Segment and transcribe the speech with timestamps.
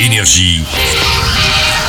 [0.00, 0.62] Énergie.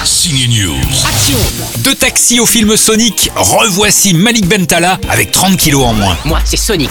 [0.04, 0.76] Signe News.
[1.08, 1.38] Action
[1.78, 6.18] De taxi au film Sonic, revoici Malik Bentala avec 30 kilos en moins.
[6.26, 6.90] Moi, c'est Sonic.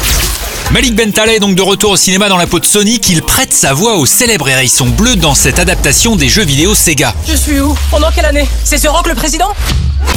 [0.71, 3.07] Malik Bentala est donc de retour au cinéma dans la peau de Sonic.
[3.11, 7.15] Il prête sa voix au célèbre hérisson bleu dans cette adaptation des jeux vidéo Sega.
[7.29, 7.77] Je suis où?
[7.91, 8.49] Pendant quelle année?
[8.65, 9.49] C'est The Rock le président?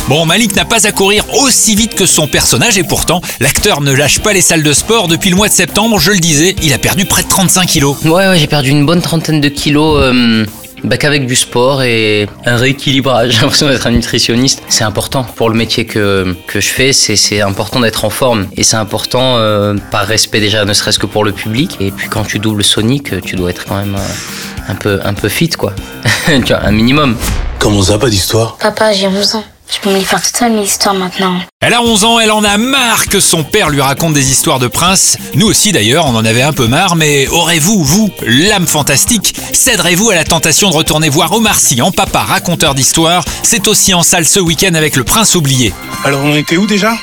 [0.07, 3.91] Bon, Malik n'a pas à courir aussi vite que son personnage et pourtant, l'acteur ne
[3.91, 5.09] lâche pas les salles de sport.
[5.09, 7.97] Depuis le mois de septembre, je le disais, il a perdu près de 35 kilos.
[8.05, 10.01] Ouais, ouais, j'ai perdu une bonne trentaine de kilos.
[10.01, 10.45] Euh,
[10.83, 13.31] bah, qu'avec du sport et un rééquilibrage.
[13.33, 14.63] J'ai l'impression d'être un nutritionniste.
[14.67, 16.93] C'est important pour le métier que, que je fais.
[16.93, 18.47] C'est, c'est important d'être en forme.
[18.57, 21.77] Et c'est important euh, par respect déjà, ne serait-ce que pour le public.
[21.79, 25.13] Et puis quand tu doubles Sonic, tu dois être quand même euh, un, peu, un
[25.13, 25.73] peu fit, quoi.
[26.25, 27.15] tu vois, un minimum.
[27.59, 28.57] Comment ça, pas d'histoire?
[28.57, 29.43] Papa, j'ai 11 ans.
[29.73, 31.40] Je peux me les faire toute seule mes histoires maintenant.
[31.59, 34.59] Elle a 11 ans, elle en a marre que son père lui raconte des histoires
[34.59, 35.18] de princes.
[35.34, 40.12] Nous aussi d'ailleurs, on en avait un peu marre, mais aurez-vous, vous, l'âme fantastique Céderez-vous
[40.12, 43.26] à la tentation de retourner voir Omar Sy en papa raconteur d'histoires?
[43.41, 45.74] C'est aussi en salle ce week-end avec Le Prince oublié.
[46.04, 46.93] Alors on était où déjà?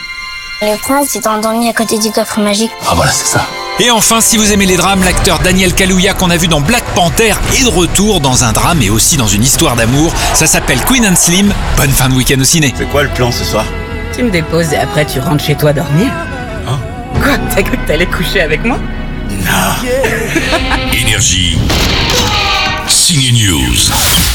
[0.62, 2.70] Le prince s'est endormi à côté du coffre magique.
[2.86, 3.46] Ah voilà, c'est ça.
[3.82, 6.84] Et enfin, si vous aimez les drames, l'acteur Daniel Kaluuya qu'on a vu dans Black
[6.94, 10.12] Panther est de retour dans un drame et aussi dans une histoire d'amour.
[10.34, 11.52] Ça s'appelle Queen and Slim.
[11.78, 12.74] Bonne fin de week-end au ciné.
[12.76, 13.64] C'est quoi le plan ce soir?
[14.14, 16.08] Tu me déposes et après tu rentres chez toi dormir
[16.68, 16.78] Hein
[17.22, 17.38] Quoi?
[17.54, 18.78] T'as cru que t'allais coucher avec moi?
[20.92, 21.58] Énergie.
[22.86, 24.29] Signe News.